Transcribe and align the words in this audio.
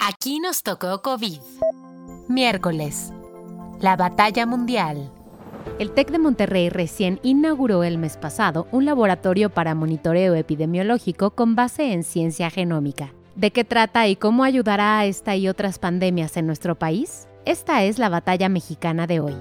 Aquí 0.00 0.38
nos 0.38 0.62
tocó 0.62 1.02
COVID. 1.02 1.40
Miércoles. 2.28 3.12
La 3.80 3.96
batalla 3.96 4.46
mundial. 4.46 5.10
El 5.78 5.90
TEC 5.90 6.10
de 6.10 6.18
Monterrey 6.18 6.68
recién 6.70 7.18
inauguró 7.22 7.82
el 7.82 7.98
mes 7.98 8.16
pasado 8.16 8.68
un 8.70 8.84
laboratorio 8.84 9.50
para 9.50 9.74
monitoreo 9.74 10.34
epidemiológico 10.34 11.30
con 11.30 11.56
base 11.56 11.92
en 11.92 12.04
ciencia 12.04 12.48
genómica. 12.48 13.12
¿De 13.34 13.50
qué 13.50 13.64
trata 13.64 14.06
y 14.06 14.16
cómo 14.16 14.44
ayudará 14.44 15.00
a 15.00 15.06
esta 15.06 15.36
y 15.36 15.48
otras 15.48 15.78
pandemias 15.78 16.36
en 16.36 16.46
nuestro 16.46 16.76
país? 16.76 17.26
Esta 17.44 17.82
es 17.82 17.98
la 17.98 18.08
batalla 18.08 18.48
mexicana 18.48 19.06
de 19.06 19.20
hoy. 19.20 19.34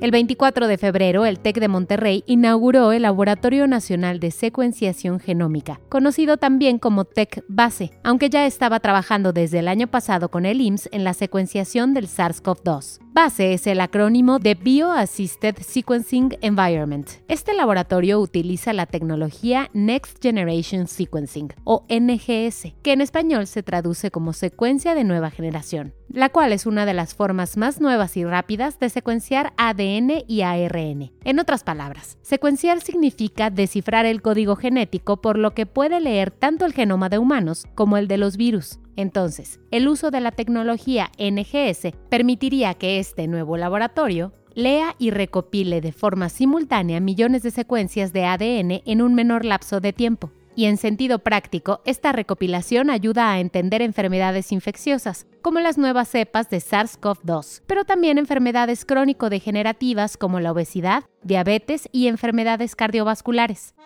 El 0.00 0.12
24 0.12 0.68
de 0.68 0.78
febrero, 0.78 1.26
el 1.26 1.40
TEC 1.40 1.58
de 1.58 1.66
Monterrey 1.66 2.22
inauguró 2.28 2.92
el 2.92 3.02
Laboratorio 3.02 3.66
Nacional 3.66 4.20
de 4.20 4.30
Secuenciación 4.30 5.18
Genómica, 5.18 5.80
conocido 5.88 6.36
también 6.36 6.78
como 6.78 7.04
TEC 7.04 7.42
Base, 7.48 7.90
aunque 8.04 8.30
ya 8.30 8.46
estaba 8.46 8.78
trabajando 8.78 9.32
desde 9.32 9.58
el 9.58 9.66
año 9.66 9.88
pasado 9.88 10.30
con 10.30 10.46
el 10.46 10.60
IMSS 10.60 10.88
en 10.92 11.02
la 11.02 11.14
secuenciación 11.14 11.94
del 11.94 12.06
SARS-CoV-2. 12.06 13.00
BASE 13.12 13.52
es 13.54 13.66
el 13.66 13.80
acrónimo 13.80 14.38
de 14.38 14.54
Bioassisted 14.54 15.56
Sequencing 15.58 16.38
Environment. 16.42 17.10
Este 17.26 17.52
laboratorio 17.52 18.20
utiliza 18.20 18.72
la 18.72 18.86
tecnología 18.86 19.68
Next 19.72 20.22
Generation 20.22 20.86
Sequencing, 20.86 21.52
o 21.64 21.84
NGS, 21.88 22.74
que 22.84 22.92
en 22.92 23.00
español 23.00 23.48
se 23.48 23.64
traduce 23.64 24.12
como 24.12 24.32
secuencia 24.32 24.94
de 24.94 25.02
nueva 25.02 25.32
generación, 25.32 25.94
la 26.08 26.28
cual 26.28 26.52
es 26.52 26.66
una 26.66 26.86
de 26.86 26.94
las 26.94 27.14
formas 27.14 27.56
más 27.56 27.80
nuevas 27.80 28.16
y 28.16 28.24
rápidas 28.24 28.78
de 28.78 28.90
secuenciar 28.90 29.52
ADN 29.56 30.24
y 30.26 30.42
ARN. 30.42 31.12
En 31.24 31.38
otras 31.38 31.64
palabras, 31.64 32.18
secuenciar 32.22 32.80
significa 32.80 33.50
descifrar 33.50 34.06
el 34.06 34.22
código 34.22 34.56
genético 34.56 35.20
por 35.20 35.38
lo 35.38 35.54
que 35.54 35.66
puede 35.66 36.00
leer 36.00 36.30
tanto 36.30 36.64
el 36.64 36.72
genoma 36.72 37.08
de 37.08 37.18
humanos 37.18 37.66
como 37.74 37.96
el 37.96 38.08
de 38.08 38.18
los 38.18 38.36
virus, 38.36 38.80
entonces, 38.98 39.60
el 39.70 39.86
uso 39.86 40.10
de 40.10 40.20
la 40.20 40.32
tecnología 40.32 41.12
NGS 41.20 41.92
permitiría 42.08 42.74
que 42.74 42.98
este 42.98 43.28
nuevo 43.28 43.56
laboratorio 43.56 44.32
lea 44.56 44.96
y 44.98 45.10
recopile 45.10 45.80
de 45.80 45.92
forma 45.92 46.28
simultánea 46.28 46.98
millones 46.98 47.44
de 47.44 47.52
secuencias 47.52 48.12
de 48.12 48.24
ADN 48.24 48.82
en 48.84 49.00
un 49.00 49.14
menor 49.14 49.44
lapso 49.44 49.78
de 49.78 49.92
tiempo. 49.92 50.32
Y 50.58 50.64
en 50.64 50.76
sentido 50.76 51.20
práctico, 51.20 51.82
esta 51.84 52.10
recopilación 52.10 52.90
ayuda 52.90 53.30
a 53.30 53.38
entender 53.38 53.80
enfermedades 53.80 54.50
infecciosas, 54.50 55.28
como 55.40 55.60
las 55.60 55.78
nuevas 55.78 56.08
cepas 56.08 56.50
de 56.50 56.56
SARS-CoV-2, 56.56 57.62
pero 57.68 57.84
también 57.84 58.18
enfermedades 58.18 58.84
crónico-degenerativas 58.84 60.16
como 60.16 60.40
la 60.40 60.50
obesidad, 60.50 61.04
diabetes 61.22 61.88
y 61.92 62.08
enfermedades 62.08 62.74
cardiovasculares. 62.74 63.76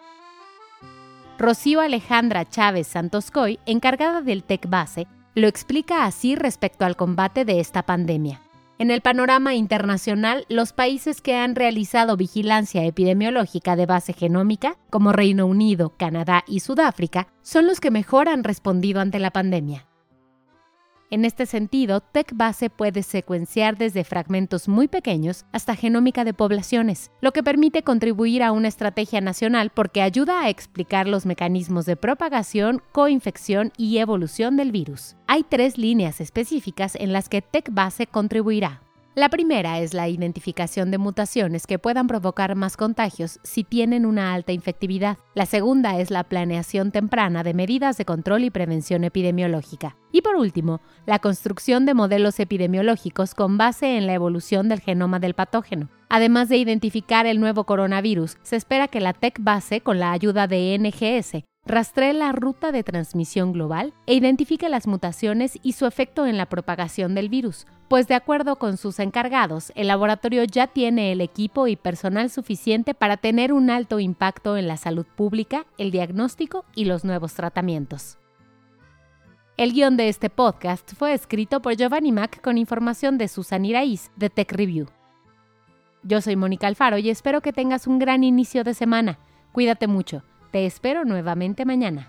Rocío 1.39 1.83
Alejandra 1.83 2.49
Chávez 2.49 2.87
Santoscoy, 2.87 3.59
encargada 3.67 4.23
del 4.23 4.43
TEC 4.43 4.67
Base, 4.71 5.07
lo 5.35 5.49
explica 5.49 6.07
así 6.07 6.37
respecto 6.37 6.87
al 6.87 6.97
combate 6.97 7.45
de 7.45 7.61
esta 7.61 7.83
pandemia. 7.83 8.41
En 8.83 8.91
el 8.91 9.01
panorama 9.01 9.55
internacional, 9.55 10.45
los 10.49 10.73
países 10.73 11.21
que 11.21 11.37
han 11.37 11.55
realizado 11.55 12.17
vigilancia 12.17 12.85
epidemiológica 12.85 13.77
de 13.77 13.87
base 13.87 14.13
genómica, 14.13 14.77
como 14.91 15.13
Reino 15.13 15.47
Unido, 15.47 15.95
Canadá 15.97 16.43
y 16.49 16.59
Sudáfrica, 16.59 17.29
son 17.43 17.69
los 17.69 17.79
que 17.79 17.93
mejor 17.93 18.29
han 18.29 18.43
respondido 18.43 19.01
ante 19.01 19.21
la 19.21 19.31
pandemia. 19.31 19.87
En 21.13 21.27
este 21.27 21.45
sentido, 21.45 22.01
TechBase 22.01 22.71
puede 22.71 23.03
secuenciar 23.03 23.77
desde 23.77 24.03
fragmentos 24.03 24.67
muy 24.67 24.89
pequeños 24.89 25.45
hasta 25.53 25.77
genómica 25.77 26.25
de 26.25 26.33
poblaciones, 26.33 27.11
lo 27.21 27.33
que 27.33 27.43
permite 27.43 27.83
contribuir 27.83 28.43
a 28.43 28.51
una 28.51 28.69
estrategia 28.69 29.21
nacional 29.21 29.69
porque 29.75 30.01
ayuda 30.01 30.41
a 30.41 30.49
explicar 30.49 31.07
los 31.07 31.27
mecanismos 31.27 31.85
de 31.85 31.97
propagación, 31.97 32.81
coinfección 32.93 33.73
y 33.77 33.99
evolución 33.99 34.57
del 34.57 34.73
virus. 34.73 35.17
Hay 35.27 35.43
tres 35.43 35.77
líneas 35.77 36.19
específicas 36.19 36.95
en 36.95 37.13
las 37.13 37.29
que 37.29 37.43
TechBase 37.43 38.07
contribuirá. 38.07 38.81
La 39.15 39.29
primera 39.29 39.79
es 39.79 39.93
la 39.93 40.09
identificación 40.09 40.91
de 40.91 40.97
mutaciones 40.97 41.67
que 41.67 41.79
puedan 41.79 42.07
provocar 42.07 42.55
más 42.55 42.79
contagios 42.79 43.41
si 43.43 43.63
tienen 43.63 44.07
una 44.07 44.33
alta 44.33 44.53
infectividad. 44.53 45.19
La 45.35 45.45
segunda 45.45 46.01
es 46.01 46.11
la 46.11 46.25
planeación 46.25 46.93
temprana 46.93 47.43
de 47.43 47.53
medidas 47.53 47.99
de 47.99 48.07
control 48.07 48.43
y 48.45 48.51
prevención 48.51 49.05
epidemiológica. 49.05 49.99
Y 50.13 50.23
por 50.23 50.37
último, 50.37 50.81
la 51.05 51.19
construcción 51.19 51.85
de 51.85 51.93
modelos 51.93 52.41
epidemiológicos 52.41 53.35
con 53.35 53.59
base 53.59 53.99
en 53.99 54.07
la 54.07 54.15
evolución 54.15 54.71
del 54.71 54.81
genoma 54.81 55.19
del 55.19 55.35
patógeno. 55.35 55.91
Además 56.09 56.49
de 56.49 56.57
identificar 56.57 57.27
el 57.27 57.39
nuevo 57.39 57.65
coronavirus, 57.65 58.39
se 58.43 58.57
espera 58.57 58.89
que 58.89 59.01
la 59.01 59.13
TEC 59.13 59.41
base, 59.43 59.83
con 59.83 59.99
la 59.99 60.13
ayuda 60.13 60.47
de 60.47 60.79
NGS, 60.79 61.45
rastree 61.65 62.13
la 62.13 62.33
ruta 62.33 62.73
de 62.73 62.83
transmisión 62.83 63.53
global 63.53 63.95
e 64.07 64.15
identifique 64.15 64.69
las 64.69 64.87
mutaciones 64.87 65.59
y 65.63 65.73
su 65.73 65.87
efecto 65.87 66.27
en 66.27 66.37
la 66.37 66.47
propagación 66.47 67.15
del 67.15 67.29
virus, 67.29 67.67
pues 67.89 68.09
de 68.09 68.15
acuerdo 68.15 68.57
con 68.57 68.77
sus 68.77 68.99
encargados, 68.99 69.73
el 69.77 69.89
laboratorio 69.89 70.45
ya 70.45 70.67
tiene 70.67 71.13
el 71.13 71.21
equipo 71.21 71.69
y 71.69 71.77
personal 71.77 72.31
suficiente 72.31 72.95
para 72.95 73.17
tener 73.17 73.53
un 73.53 73.71
alto 73.71 74.01
impacto 74.01 74.57
en 74.57 74.67
la 74.67 74.77
salud 74.77 75.07
pública, 75.07 75.67
el 75.79 75.91
diagnóstico 75.91 76.65
y 76.75 76.87
los 76.87 77.05
nuevos 77.05 77.35
tratamientos. 77.35 78.19
El 79.57 79.73
guion 79.73 79.97
de 79.97 80.09
este 80.09 80.31
podcast 80.31 80.95
fue 80.95 81.13
escrito 81.13 81.61
por 81.63 81.77
Giovanni 81.77 82.11
Mac 82.11 82.41
con 82.41 82.59
información 82.59 83.19
de 83.19 83.29
Susan 83.29 83.65
Iraíz 83.65 84.11
de 84.17 84.31
Tech 84.31 84.51
Review. 84.51 84.89
Yo 86.03 86.21
soy 86.21 86.35
Mónica 86.35 86.67
Alfaro 86.67 86.99
y 86.99 87.11
espero 87.11 87.43
que 87.43 87.53
tengas 87.53 87.87
un 87.87 88.01
gran 88.01 88.25
inicio 88.25 88.65
de 88.65 88.75
semana. 88.75 89.19
Cuídate 89.53 89.87
mucho. 89.87 90.25
Te 90.53 90.67
espero 90.67 91.07
nuevamente 91.07 91.65
mañana. 91.65 92.09